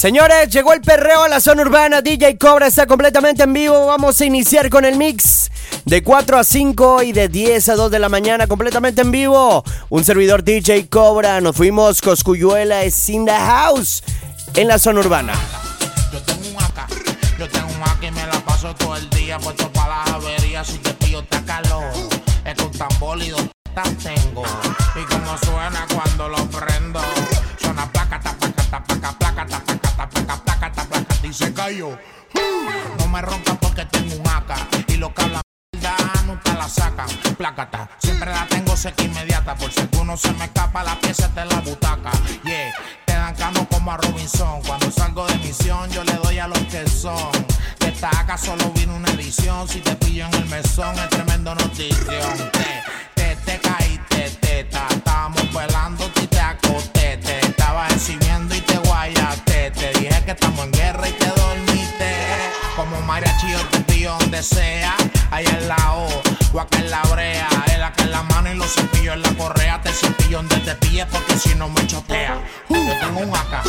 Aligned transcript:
Señores, 0.00 0.48
llegó 0.48 0.72
el 0.72 0.80
perreo 0.80 1.24
a 1.24 1.28
la 1.28 1.40
zona 1.40 1.60
urbana. 1.60 2.00
DJ 2.00 2.38
Cobra 2.38 2.68
está 2.68 2.86
completamente 2.86 3.42
en 3.42 3.52
vivo. 3.52 3.84
Vamos 3.84 4.18
a 4.18 4.24
iniciar 4.24 4.70
con 4.70 4.86
el 4.86 4.96
mix 4.96 5.50
de 5.84 6.02
4 6.02 6.38
a 6.38 6.42
5 6.42 7.02
y 7.02 7.12
de 7.12 7.28
10 7.28 7.68
a 7.68 7.74
2 7.74 7.90
de 7.90 7.98
la 7.98 8.08
mañana, 8.08 8.46
completamente 8.46 9.02
en 9.02 9.10
vivo. 9.10 9.62
Un 9.90 10.02
servidor 10.02 10.42
DJ 10.42 10.88
Cobra. 10.88 11.42
Nos 11.42 11.54
fuimos. 11.54 12.00
Coscuyuela 12.00 12.82
es 12.82 13.10
in 13.10 13.26
the 13.26 13.30
house 13.30 14.02
en 14.54 14.68
la 14.68 14.78
zona 14.78 15.00
urbana. 15.00 15.34
Yo 16.10 16.22
tengo 16.22 16.48
un 16.48 16.64
acá, 16.64 16.86
yo 17.38 17.46
tengo 17.46 17.68
un 17.68 17.82
acá 17.82 18.06
y 18.06 18.10
me 18.10 18.26
la 18.26 18.40
paso 18.40 18.74
todo 18.76 18.96
el 18.96 19.10
día 19.10 19.38
puesto 19.38 19.70
para 19.70 19.98
las 19.98 20.14
averías. 20.14 20.66
Si 20.66 20.78
te 20.78 20.94
pillo, 20.94 21.20
está 21.20 21.42
calor. 21.42 21.92
Es 22.46 22.56
tambor 22.78 23.22
y 23.22 23.28
dos 23.28 23.42
tetas 23.64 23.98
tengo. 23.98 24.44
Y 24.96 25.04
como 25.12 25.36
suena 25.36 25.86
cuando 25.92 26.30
lo 26.30 26.38
prendo, 26.46 27.02
suena 27.60 27.84
placa, 27.92 28.18
ta, 28.18 28.32
placa, 28.32 28.70
ta, 28.70 28.82
placa, 28.82 29.18
placa, 29.18 29.46
ta, 29.46 29.79
placa, 30.08 30.42
placa, 30.44 30.72
placa, 30.72 30.84
placa, 30.84 31.26
y 31.26 31.32
se 31.32 31.52
cayó. 31.52 31.98
No 32.98 33.08
me 33.08 33.20
rompan 33.20 33.56
porque 33.58 33.84
tengo 33.86 34.14
un 34.16 34.28
acá 34.28 34.56
y 34.86 34.96
lo 34.96 35.12
que 35.12 35.22
hablan 35.22 35.42
nunca 36.26 36.54
la 36.54 36.68
sacan. 36.68 37.08
Plácata, 37.36 37.90
siempre 37.98 38.30
la 38.30 38.46
tengo 38.46 38.76
seca 38.76 39.02
inmediata. 39.02 39.54
Por 39.56 39.72
si 39.72 39.80
alguno 39.80 40.16
se 40.16 40.32
me 40.34 40.44
escapa, 40.44 40.82
la 40.84 40.98
pieza 41.00 41.26
está 41.26 41.42
en 41.42 41.48
la 41.48 41.60
butaca. 41.60 42.12
Yeah, 42.44 42.72
te 43.04 43.12
dan 43.14 43.34
cano 43.34 43.66
como 43.68 43.92
a 43.92 43.96
Robinson. 43.96 44.62
Cuando 44.62 44.90
salgo 44.90 45.26
de 45.26 45.36
misión, 45.38 45.90
yo 45.90 46.04
le 46.04 46.14
doy 46.14 46.38
a 46.38 46.46
los 46.46 46.58
que 46.64 46.88
son. 46.88 47.32
De 47.80 47.88
esta 47.88 48.08
acá 48.10 48.38
solo 48.38 48.70
vino 48.70 48.94
una 48.94 49.10
edición. 49.10 49.68
Si 49.68 49.80
te 49.80 49.96
pillo 49.96 50.26
en 50.26 50.34
el 50.34 50.46
mesón, 50.46 50.96
es 50.98 51.08
tremendo 51.08 51.54
notición. 51.54 52.50
Te, 52.52 52.82
te, 53.14 53.36
te 53.36 53.58
caíste, 53.58 54.30
teta. 54.40 54.86
Estábamos 54.90 55.52
velando 55.52 55.99
en 60.62 60.72
guerra 60.72 61.08
y 61.08 61.12
te 61.12 61.26
dormiste. 61.26 62.16
Como 62.76 63.00
mariachi 63.02 63.52
te 63.70 63.80
pillo 63.80 64.16
donde 64.18 64.42
sea. 64.42 64.94
Ahí 65.30 65.44
en 65.46 65.68
la 65.68 65.76
O, 65.94 66.08
o 66.52 66.60
acá 66.60 66.78
en 66.78 66.90
la 66.90 67.02
brea. 67.02 67.48
El 67.74 67.82
acá 67.82 68.02
en 68.02 68.10
la 68.10 68.22
mano 68.22 68.52
y 68.52 68.56
los 68.56 68.72
cepillos 68.72 69.14
en 69.14 69.22
la 69.22 69.34
correa. 69.34 69.80
Te 69.82 69.92
cepillo 69.92 70.38
donde 70.38 70.56
te 70.58 70.74
pille 70.76 71.06
porque 71.06 71.38
si 71.38 71.54
no 71.54 71.68
me 71.68 71.86
chotea. 71.86 72.38
Yo 72.68 72.98
tengo 73.00 73.20
un 73.20 73.36
acá, 73.36 73.62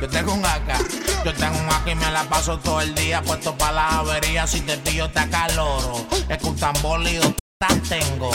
yo 0.00 0.08
tengo 0.08 0.34
un 0.34 0.44
acá. 0.44 0.78
Yo 1.24 1.32
tengo 1.34 1.58
un 1.58 1.66
acá 1.66 1.90
y 1.90 1.94
me 1.94 2.10
la 2.10 2.24
paso 2.24 2.58
todo 2.58 2.80
el 2.80 2.94
día 2.94 3.22
puesto 3.22 3.56
para 3.56 3.72
las 3.72 3.92
averías. 3.94 4.50
Si 4.50 4.60
te 4.60 4.76
pillo 4.78 5.10
te 5.10 5.20
acaloro. 5.20 6.06
Es 6.28 6.38
que 6.38 6.46
un 6.46 6.56
tambor 6.56 7.00
y 7.02 7.18
tengo. 7.88 8.30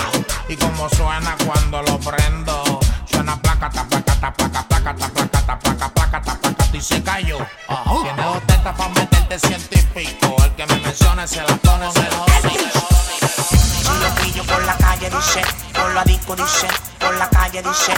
Y 0.47 0.55
como 0.55 0.89
suena 0.89 1.35
cuando 1.45 1.81
lo 1.83 1.99
prendo. 1.99 2.79
Suena 3.05 3.39
placa, 3.41 3.69
ta, 3.69 3.87
placa, 3.87 4.19
ta, 4.19 4.33
placa, 4.33 4.67
placa, 4.67 4.95
ta, 4.95 5.98
placa, 6.69 6.77
y 6.77 6.81
se 6.81 7.03
cayó. 7.03 7.37
Tiene 8.03 8.23
dos 8.23 8.41
tetas 8.47 8.75
para 8.75 8.89
meterte 8.89 9.39
científico. 9.39 10.35
El 10.43 10.51
que 10.55 10.65
me 10.67 10.79
mencione 10.79 11.27
se 11.27 11.41
la 11.41 11.55
pone 11.57 11.91
celoso. 11.91 12.25
Si 13.83 13.99
lo 13.99 14.15
pillo 14.21 14.43
por 14.43 14.63
la 14.65 14.77
calle 14.77 15.09
dice, 15.09 15.41
por 15.73 15.93
la 15.93 16.03
disco 16.03 16.35
dice, 16.35 16.67
por 16.99 17.15
la 17.15 17.29
calle 17.29 17.61
dice. 17.61 17.93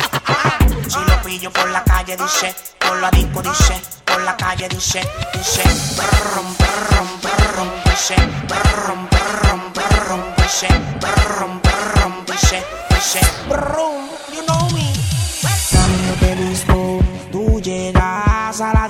Si 0.88 1.00
lo 1.00 1.22
pillo 1.22 1.52
por 1.52 1.70
la 1.70 1.84
calle 1.84 2.18
dice, 2.18 2.56
por 2.80 2.98
la 2.98 3.12
disco 3.12 3.42
dice, 3.42 3.82
por 4.06 4.22
la 4.22 4.36
calle 4.36 4.68
dice, 4.70 5.02
dice. 5.34 5.64
Brum, 5.96 6.56
brum, 6.58 7.10
brum, 7.22 7.70
dice, 7.86 8.16
brum, 8.48 9.08
brum, 9.10 9.74
brum, 9.74 10.24
dice, 10.38 10.68
brum, 11.00 11.62
brum, 11.62 12.26
dice, 12.26 12.64
dice. 12.90 13.22
Brum, 13.48 14.10
you 14.34 14.46
know 14.46 14.71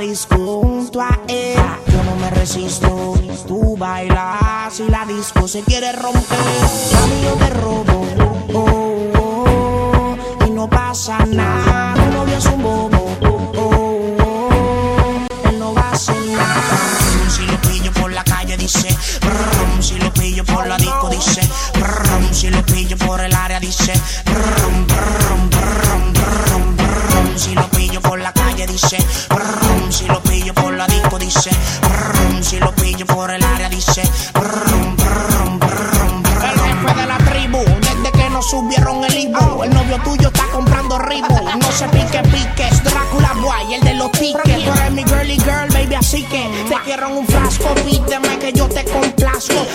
a 0.02 0.04
disco 0.04 0.36
junto 0.62 1.02
a 1.02 1.20
él. 1.28 1.56
Yo 1.88 2.04
no 2.04 2.16
me 2.16 2.30
resisto, 2.32 3.14
tú 3.48 3.76
bailas 3.78 4.80
y 4.80 4.90
la 4.90 5.06
disco 5.06 5.48
se 5.48 5.62
quiere 5.62 5.92
romper. 5.92 6.40
Mami, 6.94 7.24
yo 7.24 7.34
te 7.34 7.50
robo, 7.50 8.08
oh, 8.54 9.12
oh, 9.20 10.18
y 10.48 10.52
no 10.52 10.70
pasa 10.70 11.20
nada. 11.26 11.94
Tu 11.96 12.12
novio 12.12 12.38
es 12.38 12.46
un 12.46 12.64
bobo, 12.64 13.18
oh, 13.24 13.52
oh, 14.20 15.50
él 15.50 15.60
no 15.60 15.74
va 15.74 15.82
a 15.82 15.92
hacer 15.92 16.16
nada. 16.16 16.78
Si 17.30 17.46
lo 17.46 17.62
pillo 17.62 17.92
por 17.94 18.12
la 18.12 18.24
calle 18.24 18.58
dice, 18.58 18.96
brum, 19.22 19.82
si 19.82 19.98
lo 20.00 20.12
pillo 20.14 20.44
por 20.46 20.68
la 20.68 20.78
disco 20.78 21.10
dice, 21.10 21.42
brum, 21.74 22.32
si 22.32 22.50
lo 22.50 22.66
pillo 22.66 22.98
por 22.98 23.22
el 23.22 23.34
área 23.34 23.60
dice, 23.60 23.94
brum, 24.26 24.88
la 28.22 28.32
calle 28.34 28.68
dice, 28.68 28.98
brum, 29.30 29.92
si 29.92 30.06
lo 30.06 30.22
pillo 30.22 30.54
por 30.54 30.74
la 30.74 30.86
disco 30.88 31.18
dice, 31.18 31.50
brum, 31.82 32.44
si 32.44 32.60
lo 32.60 32.72
pillo 32.76 33.06
por 33.06 33.32
el 33.32 33.44
área 33.44 33.70
dice, 33.70 34.04
brum, 34.34 34.96
brum, 34.96 35.60
brum. 35.60 36.24
El 36.44 36.60
jefe 36.60 37.00
de 37.00 37.06
la 37.08 37.18
tribu, 37.18 37.60
desde 37.82 38.12
que 38.12 38.30
nos 38.30 38.50
subieron 38.50 39.04
el 39.04 39.18
Ibu, 39.18 39.64
el 39.64 39.74
novio 39.74 40.00
tuyo 40.04 40.28
está 40.28 40.46
comprando 40.52 40.98
Ribu, 41.00 41.36
no 41.60 41.72
se 41.72 41.88
pique 41.90 42.22
piques, 42.24 42.84
Drácula 42.84 43.34
Boy, 43.42 43.76
el 43.76 43.82
de 43.82 43.94
los 43.96 44.12
tickets, 44.12 44.66
tú 44.66 44.72
eres 44.72 44.92
mi 44.92 45.04
girly 45.04 45.38
girl, 45.40 45.68
baby, 45.72 45.96
así 45.96 46.24
que 46.24 46.50
te 46.68 46.76
quiero 46.84 47.10
un 47.10 47.28
frasco, 47.28 47.74
pídeme 47.86 48.38
que 48.40 48.52
yo 48.54 48.68
te 48.68 48.84
complazco, 48.86 49.66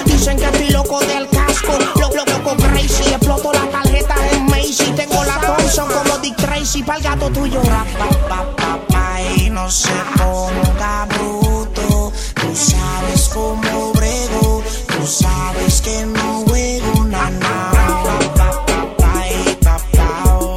Tracy, 6.76 6.82
pa'l 6.82 7.00
gato 7.00 7.30
tuyo, 7.30 7.62
pa, 7.62 7.84
pa, 8.28 8.44
pa, 8.56 8.78
pa, 8.88 9.22
y 9.36 9.48
no 9.48 9.70
se 9.70 9.94
ponga 10.18 11.06
bruto, 11.06 12.12
tú 12.34 12.54
sabes 12.54 13.30
cómo 13.32 13.92
brego, 13.94 14.62
tú 14.86 15.06
sabes 15.06 15.80
que 15.80 16.04
no 16.04 16.44
juego 16.46 17.04
na, 17.04 17.30
na, 17.30 17.70
pa, 17.72 18.50
pa, 18.66 18.96
pa, 18.98 19.26
y 19.26 19.54
pa, 19.56 19.78
pa, 19.92 20.24
oh. 20.34 20.56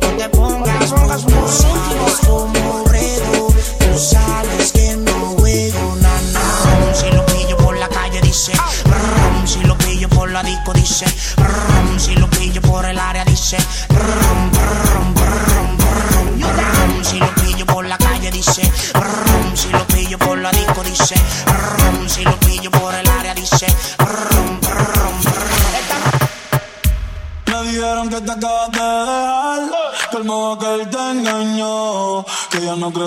no 0.00 0.08
te 0.16 0.28
pongas 0.28 0.90
bruto, 0.90 1.26
tú 1.26 1.48
sabes 1.48 2.18
cómo 2.26 2.84
brego, 2.84 3.48
tú 3.78 3.98
sabes 3.98 4.72
que 4.72 4.96
no 4.96 5.34
juego 5.38 5.96
na, 6.00 6.20
na. 6.34 6.94
Si 6.94 7.10
lo 7.10 7.26
pillo 7.26 7.56
por 7.56 7.76
la 7.76 7.88
calle 7.88 8.20
dice, 8.20 8.52
si 9.44 9.60
lo 9.64 9.76
pillo 9.78 10.08
por 10.08 10.30
la 10.30 10.42
disco 10.44 10.72
dice, 10.72 11.06
si 11.96 12.14
lo 12.14 12.30
pillo 12.30 12.60
por 12.62 12.84
el 12.84 12.98
área 12.98 13.24
dice, 13.24 13.56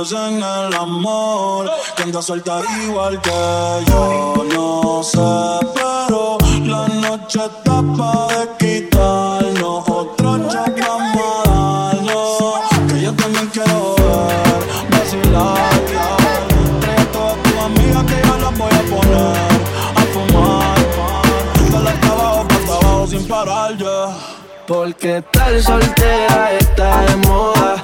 en 0.09 0.38
el 0.38 0.73
amor, 0.73 1.69
que 1.95 2.03
anda 2.03 2.22
suelta 2.23 2.59
igual 2.84 3.22
que 3.22 3.84
yo. 3.88 4.44
No 4.56 5.03
sé, 5.03 5.19
pero 5.75 6.38
la 6.66 6.88
noche 6.88 7.39
está 7.45 7.84
pa' 7.95 8.28
de 8.34 8.50
quitarnos 8.57 9.88
otro 9.88 10.38
shot 10.50 10.75
vamos 10.88 11.22
a 11.45 11.50
darnos, 11.50 12.91
que 12.91 13.01
yo 13.01 13.13
también 13.13 13.47
quiero 13.53 13.95
ver, 13.95 14.61
vacilar, 14.90 15.69
trae 16.81 17.00
a 17.00 17.11
todas 17.11 17.44
tus 17.44 17.57
amigas 17.57 18.03
que 18.06 18.28
yo 18.28 18.38
las 18.38 18.57
voy 18.57 18.73
a 18.73 18.84
poner 18.91 19.51
a 19.95 20.03
fumar, 20.13 20.78
dale 21.72 21.90
hasta 21.91 22.11
abajo, 22.11 22.47
hasta 22.50 22.73
abajo 22.73 23.07
sin 23.07 23.28
parar, 23.28 23.78
ya. 23.78 24.17
Porque 24.67 25.17
estar 25.17 25.61
soltera 25.61 26.53
está 26.53 27.01
de 27.01 27.16
moda, 27.28 27.84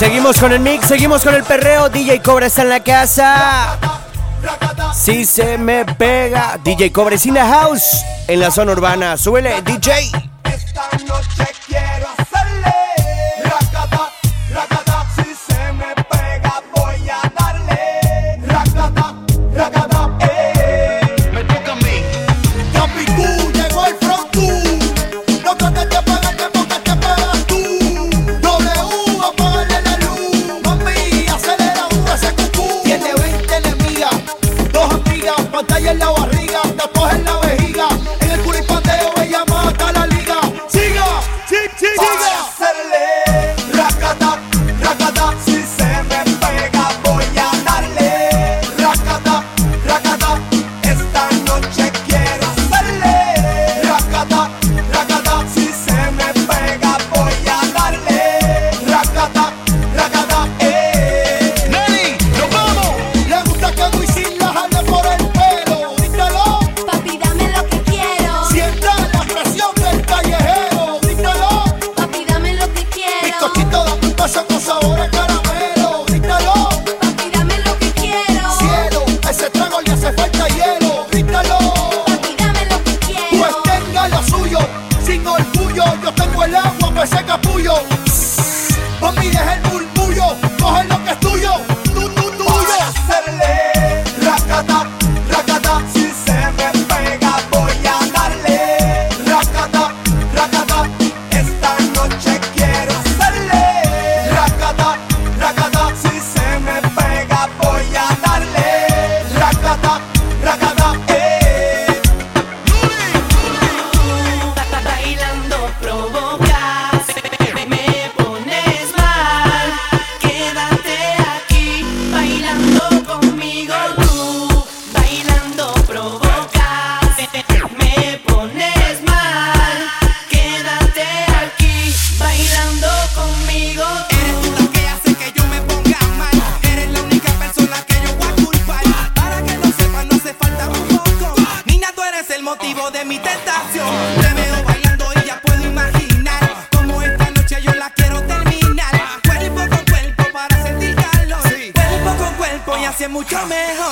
Seguimos 0.00 0.40
con 0.40 0.50
el 0.50 0.60
mix, 0.60 0.86
seguimos 0.86 1.22
con 1.22 1.34
el 1.34 1.42
perreo. 1.42 1.90
DJ 1.90 2.22
Cobra 2.22 2.46
está 2.46 2.62
en 2.62 2.70
la 2.70 2.82
casa. 2.82 3.78
Si 4.94 5.26
se 5.26 5.58
me 5.58 5.84
pega, 5.84 6.58
DJ 6.64 6.90
Cobra 6.90 7.16
in 7.22 7.34
the 7.34 7.40
house 7.40 8.02
en 8.26 8.40
la 8.40 8.50
zona 8.50 8.72
urbana. 8.72 9.18
Súbele, 9.18 9.60
DJ. 9.60 10.29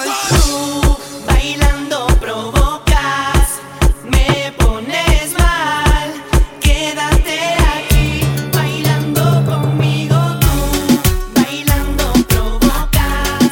Tú 0.05 0.97
Bailando 1.27 2.07
provocas, 2.21 3.59
me 4.05 4.53
pones 4.57 5.33
mal. 5.37 6.13
Quédate 6.61 7.55
aquí, 7.77 8.21
bailando 8.53 9.45
conmigo 9.45 10.17
Tú 10.41 11.01
bailando 11.35 12.13
provocas, 12.29 13.51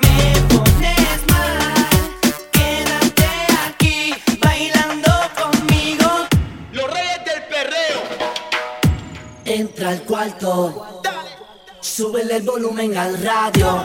me 0.00 0.40
pones 0.54 1.26
mal. 1.28 1.74
Quédate 2.52 3.30
aquí, 3.66 4.14
bailando 4.40 5.12
conmigo. 5.36 6.08
Los 6.72 6.86
reyes 6.92 7.24
del 7.24 7.42
perreo. 7.50 8.02
Entra 9.44 9.88
al 9.90 10.02
cuarto, 10.04 11.02
súbele 11.80 12.36
el 12.36 12.42
volumen 12.44 12.96
al 12.96 13.20
radio. 13.20 13.82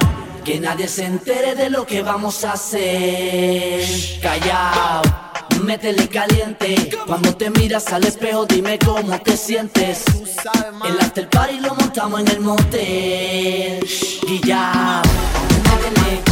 Que 0.48 0.62
nadie 0.62 0.88
se 0.88 1.04
entere 1.04 1.56
de 1.56 1.70
lo 1.70 1.86
que 1.86 2.02
vamos 2.02 2.46
a 2.46 2.54
hacer. 2.54 3.84
Callao, 4.22 5.02
métele 5.66 6.08
caliente. 6.08 6.90
Cuando 7.06 7.36
te 7.36 7.50
miras 7.50 7.92
al 7.92 8.06
espejo, 8.06 8.46
dime 8.46 8.80
cómo 8.80 9.20
te 9.20 9.36
sientes. 9.36 10.06
El 10.86 11.00
after 11.02 11.30
party 11.30 11.60
lo 11.60 11.76
montamos 11.76 12.22
en 12.22 12.28
el 12.30 12.40
motel. 12.40 13.86
Guillao, 14.26 15.02
métele 15.66 16.27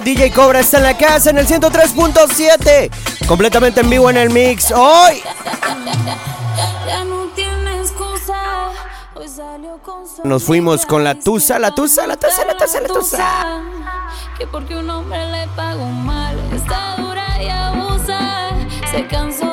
DJ 0.00 0.30
Cobra 0.30 0.60
está 0.60 0.78
en 0.78 0.84
la 0.84 0.96
casa 0.96 1.30
en 1.30 1.38
el 1.38 1.46
103.7. 1.46 3.26
Completamente 3.26 3.80
en 3.80 3.90
vivo 3.90 4.08
en 4.10 4.16
el 4.16 4.30
mix. 4.30 4.70
Hoy. 4.70 5.22
Nos 10.24 10.44
fuimos 10.44 10.84
con 10.84 11.04
la 11.04 11.14
tusa, 11.14 11.58
la 11.58 11.74
tusa, 11.74 12.06
la 12.06 12.16
tusa, 12.16 12.44
la 12.44 12.56
tusa, 12.56 12.80
la 12.80 12.88
tusa. 12.88 13.62
Que 14.36 14.46
porque 14.46 14.76
un 14.76 14.90
hombre 14.90 15.30
le 15.30 15.46
pagó 15.56 15.86
mal, 15.86 16.36
está 16.54 16.96
dura 16.96 17.42
y 17.42 17.48
abusa. 17.48 18.50
Se 18.90 19.06
cansó 19.06 19.47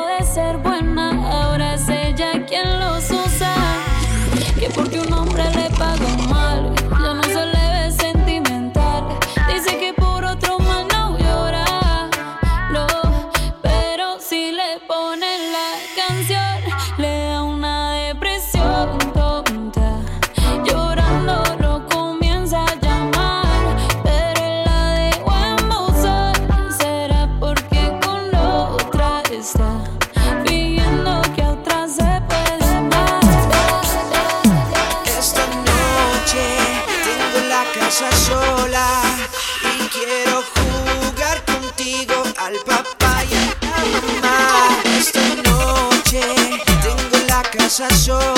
sensación. 47.76 48.35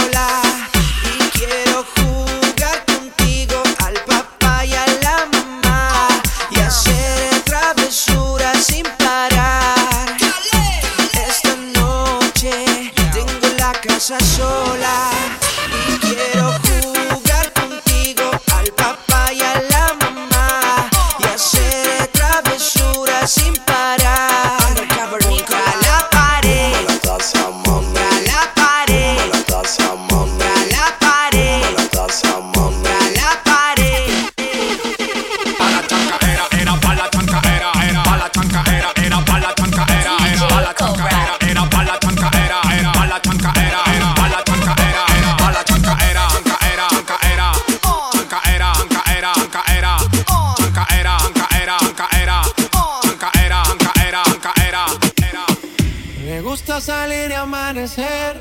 Salir 56.88 57.32
y 57.32 57.34
amanecer, 57.34 58.38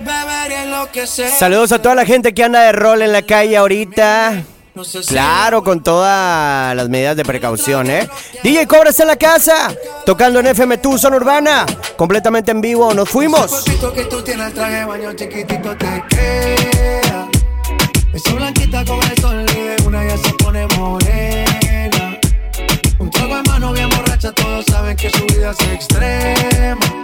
beber 0.00 0.50
y 0.50 0.54
enloquecer. 0.54 1.30
Saludos 1.30 1.70
a 1.70 1.80
toda 1.80 1.94
la 1.94 2.04
gente 2.04 2.34
que 2.34 2.42
anda 2.42 2.60
de 2.62 2.72
rol 2.72 3.02
en 3.02 3.12
la 3.12 3.22
calle 3.22 3.56
ahorita. 3.56 4.42
Claro, 5.06 5.62
con 5.62 5.80
todas 5.80 6.74
las 6.74 6.88
medidas 6.88 7.16
de 7.16 7.24
precaución, 7.24 7.88
¿eh? 7.88 8.08
DJ 8.42 8.66
Cobra 8.66 8.90
está 8.90 9.04
en 9.04 9.10
la 9.10 9.16
casa, 9.16 9.72
tocando 10.04 10.40
en 10.40 10.48
FM 10.48 10.78
Tu 10.78 10.98
Zona 10.98 11.18
Urbana, 11.18 11.64
completamente 11.96 12.50
en 12.50 12.60
vivo. 12.60 12.92
Nos 12.94 13.08
fuimos. 13.08 13.62
que 13.94 14.04
tú 14.06 14.20
tienes 14.22 14.48
el 14.48 14.54
traje 14.54 14.76
de 14.78 14.84
baño 14.84 15.12
chiquitito 15.12 15.76
te 15.76 16.04
queda. 16.08 17.28
Esa 18.12 18.32
blanquita 18.34 18.84
con 18.84 19.00
el 19.04 19.18
sol 19.20 19.46
de 19.46 19.76
una 19.86 20.04
ya 20.04 20.16
se 20.16 20.32
pone 20.32 20.66
morena. 20.76 22.18
Un 22.98 23.08
trago 23.08 23.36
en 23.36 23.42
mano 23.46 23.72
bien 23.72 23.88
borracha, 23.88 24.32
todos 24.32 24.64
saben 24.66 24.96
que 24.96 25.10
su 25.10 25.24
vida 25.26 25.52
es 25.52 25.68
extrema. 25.68 27.01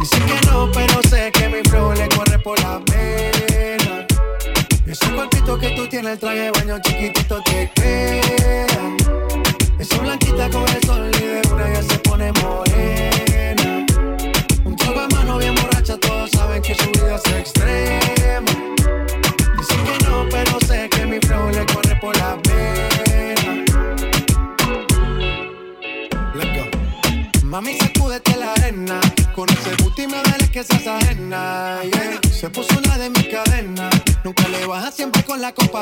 Dicen 0.00 0.24
que 0.24 0.46
no, 0.46 0.70
pero 0.72 1.02
sé 1.10 1.30
que 1.30 1.48
mi 1.50 1.60
flow 1.68 1.92
le 1.92 2.08
corre 2.08 2.38
por 2.38 2.58
la 2.60 2.80
vena. 2.90 4.06
Ese 4.86 5.10
cuerpito 5.10 5.58
que 5.58 5.70
tú 5.70 5.86
tienes 5.88 6.12
el 6.12 6.18
traje 6.18 6.38
de 6.38 6.50
baño 6.50 6.78
chiquitito 6.80 7.42
te 7.44 7.70
queda. 7.74 9.29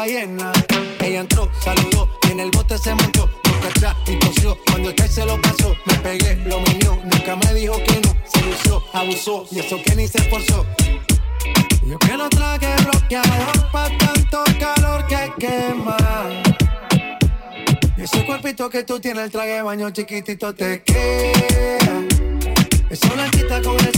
Llena. 0.08 0.52
Ella 1.00 1.20
entró, 1.20 1.50
saludó 1.60 2.08
y 2.26 2.32
en 2.32 2.40
el 2.40 2.50
bote 2.50 2.78
se 2.78 2.94
montó. 2.94 3.28
Nunca 3.44 3.68
atrás 3.68 3.96
y 4.06 4.18
tosió. 4.18 4.58
Cuando 4.66 4.90
el 4.90 4.94
que 4.94 5.08
se 5.08 5.24
lo 5.24 5.40
pasó, 5.40 5.76
me 5.86 5.94
pegué, 5.96 6.36
lo 6.46 6.60
minió. 6.60 6.98
Nunca 7.04 7.36
me 7.36 7.54
dijo 7.54 7.76
que 7.84 8.00
no. 8.00 8.16
Se 8.24 8.42
lució, 8.42 8.82
abusó 8.92 9.46
y 9.50 9.60
eso 9.60 9.80
que 9.84 9.94
ni 9.94 10.08
se 10.08 10.18
esforzó. 10.18 10.64
Yo 11.84 11.98
que 11.98 12.16
no 12.16 12.28
traje 12.28 12.74
bloqueador 12.84 13.70
pa' 13.72 13.88
tanto 13.98 14.44
calor 14.58 15.06
que 15.06 15.32
quema. 15.38 15.96
Y 17.96 18.02
ese 18.02 18.24
cuerpito 18.24 18.68
que 18.70 18.84
tú 18.84 19.00
tienes, 19.00 19.24
el 19.24 19.30
traje 19.30 19.62
baño 19.62 19.90
chiquitito 19.90 20.54
te 20.54 20.82
queda. 20.82 22.02
Esa 22.90 23.08
blanquita 23.12 23.62
con 23.62 23.78
el 23.80 23.97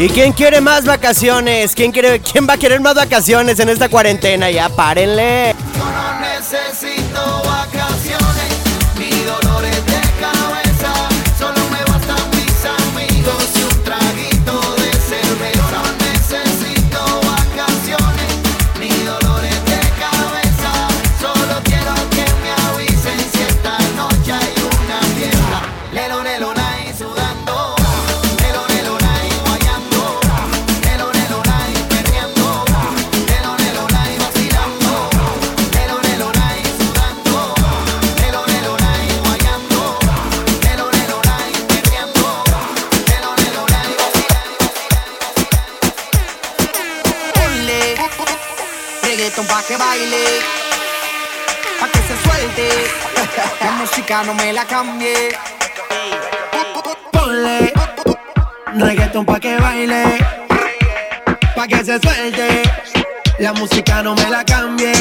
¿Y 0.00 0.08
quién 0.08 0.32
quiere 0.32 0.62
más 0.62 0.86
vacaciones? 0.86 1.74
¿Quién, 1.74 1.92
quiere, 1.92 2.20
¿Quién 2.20 2.48
va 2.48 2.54
a 2.54 2.56
querer 2.56 2.80
más 2.80 2.94
vacaciones 2.94 3.60
en 3.60 3.68
esta 3.68 3.90
cuarentena? 3.90 4.50
Ya, 4.50 4.70
párenle. 4.70 5.54
Reggaeton 49.30 49.46
pa' 49.54 49.62
que 49.62 49.76
baile. 49.76 50.24
Pa' 51.78 51.88
que 51.88 51.98
se 51.98 52.16
suelte. 52.24 52.68
La 53.60 53.70
música 53.72 54.22
no 54.24 54.34
me 54.34 54.52
la 54.52 54.64
cambie. 54.64 55.30
Ponle 57.12 57.72
reggaeton 58.74 59.24
pa' 59.24 59.38
que 59.38 59.56
baile. 59.58 60.18
Pa' 61.54 61.68
que 61.68 61.84
se 61.84 62.00
suelte. 62.00 62.62
La 63.38 63.52
música 63.52 64.02
no 64.02 64.16
me 64.16 64.28
la 64.28 64.44
cambie. 64.44 64.92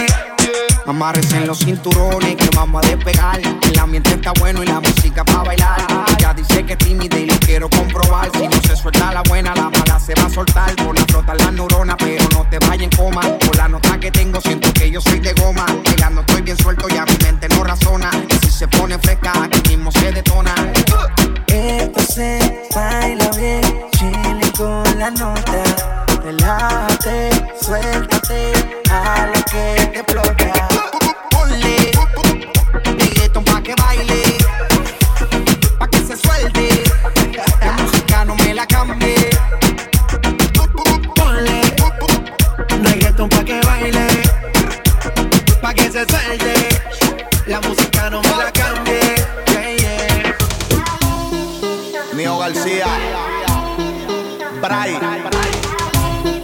Amarres 0.90 1.32
en 1.34 1.46
los 1.46 1.60
cinturones 1.60 2.36
que 2.36 2.50
vamos 2.56 2.84
a 2.84 2.88
despegar. 2.88 3.40
El 3.40 3.78
ambiente 3.78 4.10
está 4.10 4.34
bueno 4.40 4.64
y 4.64 4.66
la 4.66 4.80
música 4.80 5.24
para 5.24 5.44
bailar. 5.44 5.78
Ya 6.18 6.34
dice 6.34 6.66
que 6.66 6.74
es 6.74 6.80
tímida 6.80 7.16
y 7.16 7.28
lo 7.28 7.38
quiero 7.38 7.70
comprobar. 7.70 8.32
Si 8.36 8.48
no 8.48 8.60
se 8.60 8.76
suelta 8.76 9.14
la 9.14 9.22
buena, 9.22 9.54
la 9.54 9.70
mala 9.70 10.00
se 10.00 10.16
va 10.16 10.26
a 10.26 10.30
soltar. 10.32 10.76
Por 10.78 11.00
a 11.00 11.06
frotar 11.06 11.40
las 11.40 11.54
neuronas, 11.54 11.96
pero 12.00 12.26
no 12.34 12.44
te 12.50 12.58
vayas 12.58 12.86
en 12.86 12.90
coma. 12.90 13.22
Por 13.22 13.56
la 13.56 13.68
nota 13.68 14.00
que 14.00 14.10
tengo, 14.10 14.42
siento 14.42 14.74
que 14.74 14.90
yo 14.90 15.00
soy 15.00 15.20
de 15.20 15.32
goma. 15.34 15.68
Bailando 15.86 16.22
estoy 16.22 16.42
bien 16.42 16.58
suelto, 16.58 16.88
ya 16.90 17.06
mi 17.06 17.18
mente 17.24 17.48
no 17.50 17.64
razona. 17.64 18.10
Y 18.28 18.46
si 18.48 18.52
se 18.52 18.68
pone 18.68 18.98
fresca, 18.98 19.32
aquí 19.44 19.62
mismo 19.70 19.92
se 19.92 20.12
detona. 20.12 20.56
Esto 21.46 22.02
se 22.02 22.68
baila 22.74 23.30
bien, 23.38 23.62
chile 23.92 24.52
con 24.58 24.98
la 24.98 25.12
nota. 25.12 25.64
Relájate, 26.24 27.30
suéltate 27.62 28.54
a 28.90 29.28
lo 29.28 29.46
que 29.46 29.69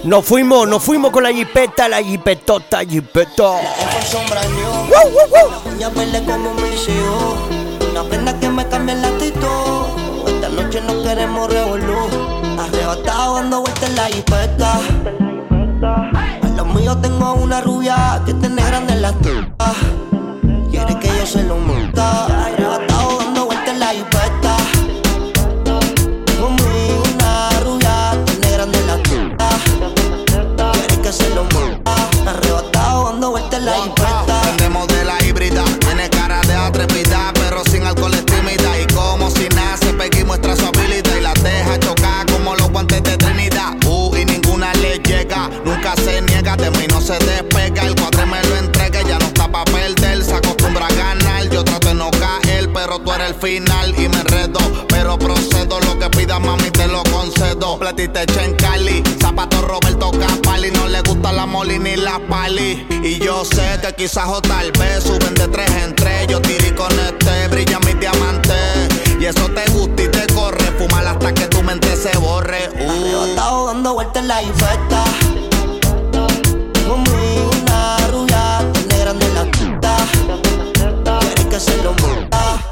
Nos 0.05 0.23
fuimos, 0.23 0.67
nos 0.67 0.83
fuimos 0.83 1.09
con 1.09 1.23
la 1.23 1.33
jipeta, 1.33 1.89
la 1.89 1.97
jipetota, 1.97 2.85
jipeto. 2.85 3.55
Con 3.91 4.01
sombra 4.03 4.39
new. 4.43 5.73
Uñas 5.73 5.95
verdes 5.95 6.21
como 6.21 6.51
hijos. 6.67 7.89
Una 7.89 8.03
prenda 8.03 8.39
que 8.39 8.47
me 8.49 8.67
cambia 8.67 8.93
la 8.93 9.07
actitud. 9.07 10.27
Esta 10.27 10.49
noche 10.49 10.79
no 10.81 11.01
queremos 11.01 11.51
revolú. 11.51 12.07
Arrebatado 12.59 13.35
dando 13.37 13.61
vueltas 13.61 13.89
en 13.89 13.95
la 13.95 14.05
jipeta. 14.05 14.79
A 16.43 16.47
los 16.55 16.67
míos 16.67 17.01
tengo 17.01 17.33
una 17.33 17.61
rubia 17.61 18.21
que 18.27 18.35
tiene 18.35 18.61
grande 18.61 18.95
la 18.97 19.11
tuba. 19.11 19.73
Quiere 20.69 20.99
que 20.99 21.07
yo 21.07 21.25
se 21.25 21.41
lo 21.41 21.57
monta. 21.57 22.27
Concedo. 58.05 58.15
Platita 58.15 58.23
hecha 58.23 58.45
en 58.45 58.55
Cali, 58.55 59.03
zapato 59.19 59.61
Roberto 59.61 60.11
Capali. 60.11 60.71
No 60.71 60.87
le 60.87 61.01
gusta 61.01 61.31
la 61.31 61.45
moli 61.45 61.79
ni 61.79 61.95
la 61.95 62.19
pali. 62.19 62.85
Y 63.03 63.19
yo 63.19 63.43
sé 63.45 63.79
que 63.81 63.93
quizás 63.95 64.27
o 64.27 64.41
tal 64.41 64.71
vez 64.73 65.03
suben 65.03 65.33
de 65.33 65.47
tres 65.47 65.69
en 65.83 65.95
tres. 65.95 66.27
Yo 66.27 66.41
tiré 66.41 66.73
con 66.75 66.91
este, 66.99 67.47
brilla 67.49 67.79
mi 67.79 67.93
diamante. 67.93 68.53
Y 69.19 69.25
eso 69.25 69.49
te 69.49 69.69
gusta 69.71 70.03
y 70.03 70.07
te 70.09 70.33
corre. 70.33 70.65
Fumar 70.77 71.07
hasta 71.07 71.33
que 71.33 71.47
tu 71.47 71.63
mente 71.63 71.95
se 71.95 72.15
borre. 72.17 72.69
Uh. 72.79 72.89
Arrebatado 72.89 73.67
dando 73.67 73.93
vueltas 73.93 74.25
la 74.25 74.41
infesta. 74.43 75.04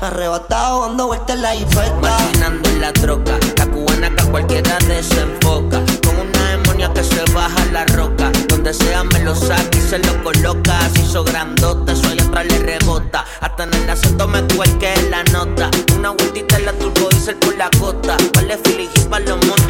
Arrebatado 0.04 0.82
dando 0.82 1.08
vueltas 1.08 1.38
en 1.38 1.42
la 1.42 1.56
infesta. 1.56 1.94
Maquinando 2.02 2.70
en 2.70 2.82
la 2.82 2.92
troca, 2.92 3.40
la 3.58 3.66
cubana 3.68 4.14
que 4.14 4.24
cualquiera 4.26 4.78
desenfoca. 4.80 5.82
Con 6.04 6.20
una 6.20 6.50
demonia 6.50 6.92
que 6.94 7.02
se 7.06 7.24
baja 7.32 7.64
la 7.72 7.86
roca. 7.86 8.30
Donde 8.50 8.74
sea 8.74 9.06
me 9.06 9.20
lo 9.20 9.34
saca 9.34 9.78
y 9.78 9.80
se 9.80 10.00
lo 10.00 10.22
coloca. 10.22 10.78
Se 10.94 11.04
hizo 11.04 11.24
grandote, 11.24 11.96
soy 11.96 12.20
atrás 12.20 12.46
le 12.48 12.60
rebota. 12.60 13.24
Hasta 13.40 13.64
en 13.64 13.74
el 13.76 13.90
acento 13.90 14.28
me 14.28 14.46
que 14.46 14.94
es 14.94 15.10
la 15.10 15.24
nota. 15.32 15.72
Una 15.96 16.10
vueltita 16.10 16.58
en 16.58 16.66
la 16.66 16.74
turbo 16.74 17.08
diesel 17.08 17.38
por 17.38 17.56
la 17.56 17.70
cota. 17.80 18.18
Vale 18.36 18.58
filigis 18.58 19.06
para 19.06 19.24
los 19.24 19.38
monchis 19.48 19.63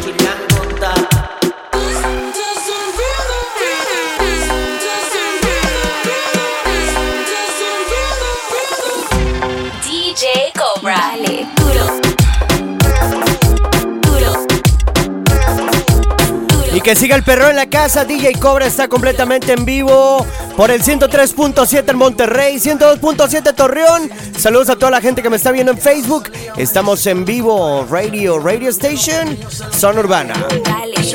que 16.84 16.94
siga 16.94 17.16
el 17.16 17.22
perro 17.22 17.48
en 17.48 17.56
la 17.56 17.66
casa, 17.66 18.04
DJ 18.04 18.34
Cobra 18.34 18.66
está 18.66 18.88
completamente 18.88 19.52
en 19.54 19.64
vivo 19.64 20.24
por 20.54 20.70
el 20.70 20.82
103.7 20.82 21.90
en 21.90 21.96
Monterrey, 21.96 22.56
102.7 22.56 23.54
Torreón. 23.54 24.10
Saludos 24.36 24.68
a 24.68 24.76
toda 24.76 24.90
la 24.90 25.00
gente 25.00 25.22
que 25.22 25.30
me 25.30 25.36
está 25.36 25.50
viendo 25.50 25.72
en 25.72 25.78
Facebook. 25.78 26.30
Estamos 26.58 27.06
en 27.06 27.24
vivo, 27.24 27.86
Radio, 27.90 28.38
Radio 28.38 28.68
Station, 28.68 29.34
Son 29.72 29.98
Urbana. 29.98 30.34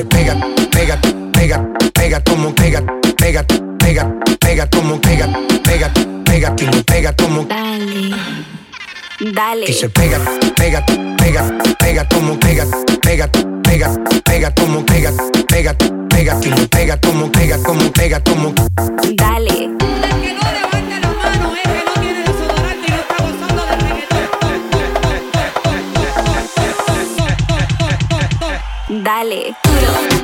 Pega, 0.10 0.36
pega, 0.72 1.00
pega, 1.32 1.70
pega 1.94 2.24
como 2.24 2.56
pega, 2.56 2.84
pega, 3.16 3.46
pega, 3.78 4.12
pega 4.40 4.70
como 4.72 5.00
pega, 5.00 5.30
pega, 5.64 5.94
pega, 6.26 6.56
que 6.56 6.66
no 6.66 6.84
pega 6.84 7.16
como 7.16 7.46
Dale. 7.46 8.59
Dale. 9.22 9.66
que 9.66 9.74
se 9.74 9.90
pega, 9.90 10.18
pega, 10.56 10.86
pega, 11.18 11.44
pega 11.78 12.08
como 12.08 12.40
pega, 12.40 12.66
pega, 13.02 13.30
pega, 13.64 13.90
pega 14.24 14.52
como 14.56 14.86
pega, 14.86 15.12
pega, 15.46 15.76
pega, 16.10 16.40
que 16.40 16.50
no 16.50 16.68
pega 16.70 16.98
como 17.02 17.30
pega, 17.30 17.58
como 17.62 17.92
pega 17.92 18.24
como 18.24 18.54
Dale. 19.18 19.76
Dale. 29.04 29.56
Duro. 29.64 30.19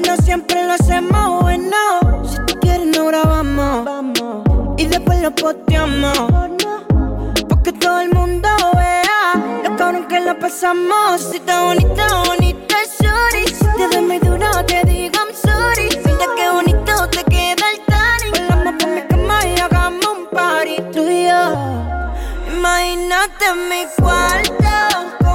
Pero 0.00 0.16
siempre 0.18 0.64
lo 0.64 0.74
hacemos 0.74 1.42
bueno. 1.42 1.76
Si 2.24 2.36
tú 2.46 2.54
quieres, 2.60 2.86
no 2.96 3.06
grabamos. 3.06 3.84
y 4.76 4.86
después 4.86 5.20
lo 5.20 5.34
posteamos. 5.34 6.16
Porque 7.48 7.72
todo 7.72 7.98
el 7.98 8.10
mundo 8.14 8.48
vea 8.76 9.60
lo 9.64 9.76
cabrón 9.76 10.06
que 10.06 10.20
la 10.20 10.38
pasamos. 10.38 11.20
Si 11.20 11.38
está 11.38 11.64
bonita, 11.64 12.06
bonita, 12.26 12.76
sorry. 12.96 13.44
Si 13.48 13.66
te 13.76 13.88
doy 13.88 14.02
muy 14.02 14.18
duro, 14.20 14.46
te 14.68 14.84
digo 14.84 15.18
I'm 15.18 15.34
sorry. 15.34 15.88
Mira 16.04 16.26
qué 16.36 16.48
bonito 16.48 17.08
te 17.08 17.24
queda 17.24 17.64
el 17.72 17.80
tanning. 17.86 18.46
Volamos 18.48 18.74
por 18.78 18.90
mi 18.94 19.02
cama 19.02 19.46
y 19.46 19.58
hagamos 19.58 20.06
un 20.06 20.26
party. 20.30 20.76
Tú 20.92 21.08
y 21.10 21.26
yo. 21.26 21.42
Imagínate 22.56 23.46
en 23.46 23.68
mi 23.68 23.84
cuarto, 24.00 25.27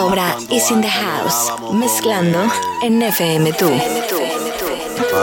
Cobra 0.00 0.34
is 0.50 0.70
in 0.70 0.80
the 0.80 0.88
house, 0.88 1.52
mezclando 1.74 2.50
en 2.82 3.02
FM 3.02 3.52
tú. 3.52 3.66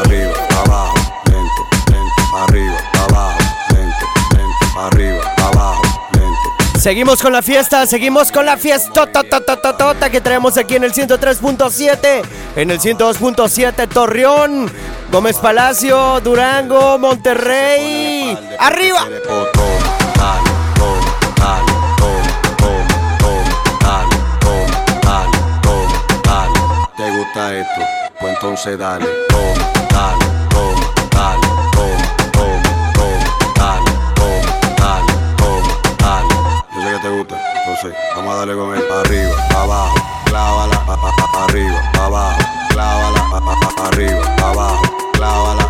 Arriba, 0.04 0.32
abajo, 0.66 0.94
lento, 1.26 1.68
lento, 1.90 2.38
arriba, 2.38 2.78
abajo, 3.10 3.40
lento, 3.74 4.06
lento, 4.36 4.80
arriba, 4.80 5.34
abajo, 5.38 5.82
lento. 6.14 6.80
Seguimos 6.80 7.24
con 7.24 7.34
la 7.34 7.42
fiesta, 7.42 7.88
seguimos 7.88 8.32
con 8.32 8.46
la 8.46 8.56
fiesta 8.56 9.08
tota, 9.08 10.12
que 10.12 10.22
traemos 10.22 10.58
aquí 10.58 10.76
en 10.76 10.84
el 10.84 10.94
103.7, 10.94 12.22
en 12.56 12.70
el 12.70 12.80
102.7 12.80 13.88
Torreón, 13.90 14.72
Gómez 15.12 15.38
Palacio, 15.38 16.22
Durango, 16.22 17.00
Monterrey. 17.00 18.38
¡Arriba! 18.60 19.08
Esto? 27.54 27.82
Pues 28.20 28.34
entonces 28.34 28.78
dale, 28.78 29.06
toma, 29.30 29.66
dale, 29.90 30.26
toma, 30.50 30.86
dale, 31.12 31.48
toma, 31.72 32.08
toma, 32.32 32.94
toma, 32.94 33.26
dale, 33.56 33.92
toma, 34.16 34.52
dale, 34.78 35.14
toma, 35.38 35.74
dale. 35.98 36.34
Yo 36.76 36.82
sé 36.82 36.90
que 36.94 37.00
te 37.00 37.10
gusta, 37.10 37.36
entonces 37.60 37.94
vamos 38.16 38.34
a 38.34 38.38
darle 38.38 38.56
con 38.56 38.76
él 38.76 38.84
para 38.88 39.02
arriba, 39.02 39.36
para 39.50 39.64
abajo, 39.64 39.96
clávala, 40.26 40.86
pa, 40.86 40.96
pa, 40.96 41.12
pa, 41.16 41.32
pa' 41.32 41.44
arriba, 41.46 41.92
abajo, 42.02 42.42
clávala, 42.70 43.22
pa, 43.32 43.40
pa, 43.40 43.70
pa' 43.76 43.88
arriba, 43.88 44.22
para 44.36 44.50
abajo, 44.50 44.84
clávala. 45.14 45.70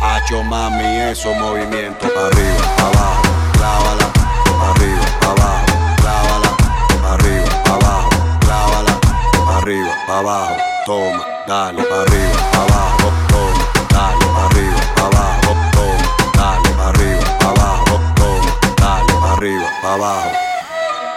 Hacho 0.00 0.42
mami, 0.42 0.96
esos 1.10 1.36
movimientos 1.36 2.10
para 2.10 2.26
arriba, 2.26 2.62
para 2.76 2.88
abajo, 2.88 3.22
clávala, 3.52 4.06
para 4.58 4.70
arriba, 4.72 5.06
para 5.20 5.30
abajo, 5.30 5.66
clávala, 5.96 6.50
para 7.02 7.14
arriba, 7.14 7.48
para 7.64 7.74
abajo, 7.74 8.10
clávala, 8.40 9.00
para 9.46 9.56
arriba, 9.58 9.94
para 10.06 10.18
abajo, 10.18 10.56
toma, 10.90 11.24
dale, 11.46 11.84
para 11.84 12.02
arriba, 12.02 12.38
para 12.50 12.62
abajo, 12.64 13.12
toma, 13.28 13.64
dale, 13.94 14.24
arriba, 14.46 14.80
para 14.96 15.06
abajo, 15.06 15.52
toma, 15.70 16.06
dale, 16.34 16.68
para 16.74 16.88
arriba, 16.88 17.38
para 17.38 17.50
abajo, 17.50 18.00
toma, 18.16 18.50
dale, 18.82 19.12
para 19.20 19.32
arriba, 19.34 19.66
para 19.82 19.94
abajo. 19.94 20.30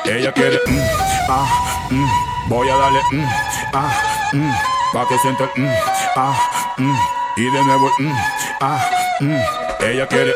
Ella 0.05 0.31
quiere, 0.31 0.59
mm, 0.67 0.79
ah, 1.27 1.47
mm, 1.89 2.09
voy 2.49 2.69
a 2.69 2.75
darle, 2.77 3.01
mm, 3.13 3.27
ah, 3.73 3.91
mm, 4.33 4.53
pa' 4.93 5.07
que 5.07 5.17
sienta 5.17 5.49
mm, 5.55 5.69
ah, 6.17 6.37
mm, 6.77 6.97
y 7.37 7.43
de 7.43 7.63
nuevo, 7.65 7.89
ah, 8.61 8.79
ella 9.79 10.05
quiere, 10.05 10.33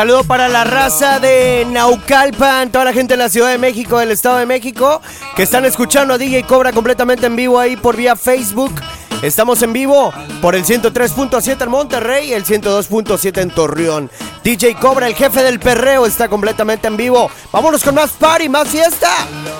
Saludo 0.00 0.24
para 0.24 0.48
la 0.48 0.64
raza 0.64 1.20
de 1.20 1.66
Naucalpan, 1.68 2.72
toda 2.72 2.86
la 2.86 2.94
gente 2.94 3.12
de 3.12 3.18
la 3.18 3.28
Ciudad 3.28 3.50
de 3.50 3.58
México, 3.58 3.98
del 3.98 4.12
Estado 4.12 4.38
de 4.38 4.46
México, 4.46 5.02
que 5.36 5.42
están 5.42 5.66
escuchando 5.66 6.14
a 6.14 6.16
DJ 6.16 6.44
Cobra 6.44 6.72
completamente 6.72 7.26
en 7.26 7.36
vivo 7.36 7.58
ahí 7.58 7.76
por 7.76 7.98
vía 7.98 8.16
Facebook. 8.16 8.72
Estamos 9.20 9.60
en 9.60 9.74
vivo 9.74 10.10
por 10.40 10.54
el 10.54 10.64
103.7 10.64 11.64
en 11.64 11.70
Monterrey 11.70 12.30
y 12.30 12.32
el 12.32 12.46
102.7 12.46 13.42
en 13.42 13.50
Torreón. 13.50 14.10
DJ 14.42 14.76
Cobra, 14.76 15.06
el 15.06 15.14
jefe 15.14 15.42
del 15.42 15.60
perreo, 15.60 16.06
está 16.06 16.28
completamente 16.28 16.88
en 16.88 16.96
vivo. 16.96 17.30
Vámonos 17.52 17.84
con 17.84 17.94
más 17.94 18.12
party, 18.12 18.48
más 18.48 18.68
fiesta. 18.68 19.14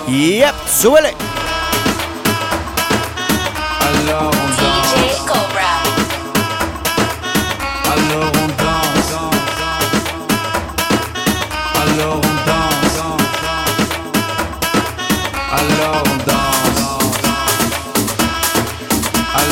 Yep, 0.09 0.55
súbele. 0.67 1.15
DJ 3.91 4.60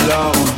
alone 0.09 0.58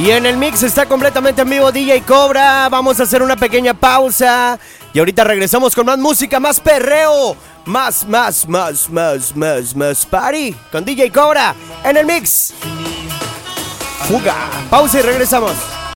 Y 0.00 0.10
en 0.12 0.24
el 0.24 0.38
mix 0.38 0.62
está 0.62 0.86
completamente 0.86 1.42
en 1.42 1.50
vivo 1.50 1.70
DJ 1.70 2.00
Cobra. 2.00 2.70
Vamos 2.70 2.98
a 2.98 3.02
hacer 3.02 3.22
una 3.22 3.36
pequeña 3.36 3.74
pausa. 3.74 4.58
Y 4.94 4.98
ahorita 4.98 5.24
regresamos 5.24 5.74
con 5.74 5.84
más 5.84 5.98
música, 5.98 6.40
más 6.40 6.58
perreo. 6.58 7.36
Más, 7.66 8.08
más, 8.08 8.48
más, 8.48 8.88
más, 8.88 9.36
más, 9.36 9.76
más 9.76 10.06
party. 10.06 10.56
Con 10.72 10.86
DJ 10.86 11.10
Cobra 11.12 11.54
en 11.84 11.98
el 11.98 12.06
mix. 12.06 12.54
Fuga. 14.08 14.48
Pausa 14.70 15.00
y 15.00 15.02
regresamos. 15.02 15.52